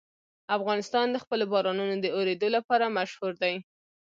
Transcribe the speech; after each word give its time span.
افغانستان 0.57 1.05
د 1.11 1.17
خپلو 1.23 1.45
بارانونو 1.53 1.95
د 1.99 2.05
اورېدو 2.17 2.47
لپاره 2.55 2.93
مشهور 2.97 3.33
دی. 3.43 3.55